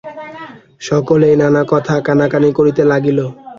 [0.81, 3.19] সকলেই নানা কথা কানাকানি করিতে লাগিল।